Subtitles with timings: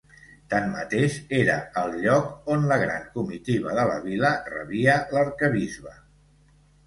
[0.51, 5.93] Tanmateix era el lloc on la gran comitiva de la vila rebia l'arquebisbe.